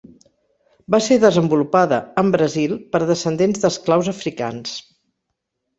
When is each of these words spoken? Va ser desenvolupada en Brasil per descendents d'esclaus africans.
Va 0.95 0.99
ser 1.07 1.17
desenvolupada 1.25 2.01
en 2.23 2.33
Brasil 2.39 2.75
per 2.97 3.05
descendents 3.13 3.63
d'esclaus 3.67 4.13
africans. 4.17 4.79